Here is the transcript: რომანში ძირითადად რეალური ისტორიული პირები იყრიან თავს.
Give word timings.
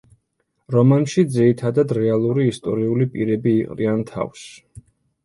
რომანში 0.75 1.23
ძირითადად 1.35 1.93
რეალური 1.97 2.45
ისტორიული 2.53 3.07
პირები 3.13 3.55
იყრიან 3.59 4.03
თავს. 4.13 4.49